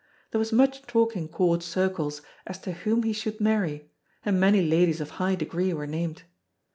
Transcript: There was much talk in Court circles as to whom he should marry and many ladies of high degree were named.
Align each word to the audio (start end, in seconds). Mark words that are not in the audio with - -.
There 0.31 0.39
was 0.39 0.51
much 0.51 0.81
talk 0.87 1.15
in 1.15 1.27
Court 1.27 1.61
circles 1.61 2.23
as 2.47 2.57
to 2.61 2.71
whom 2.71 3.03
he 3.03 3.13
should 3.13 3.39
marry 3.39 3.91
and 4.25 4.39
many 4.39 4.67
ladies 4.67 4.99
of 4.99 5.11
high 5.21 5.35
degree 5.35 5.73
were 5.75 5.85
named. 5.85 6.23